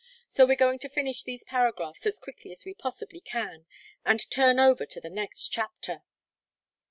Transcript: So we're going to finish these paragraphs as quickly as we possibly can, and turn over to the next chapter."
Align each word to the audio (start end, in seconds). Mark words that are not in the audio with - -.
So 0.31 0.47
we're 0.47 0.55
going 0.55 0.79
to 0.79 0.89
finish 0.89 1.21
these 1.21 1.43
paragraphs 1.43 2.07
as 2.07 2.17
quickly 2.17 2.51
as 2.51 2.65
we 2.65 2.73
possibly 2.73 3.19
can, 3.21 3.67
and 4.03 4.19
turn 4.31 4.57
over 4.59 4.87
to 4.87 4.99
the 4.99 5.11
next 5.11 5.49
chapter." 5.49 6.01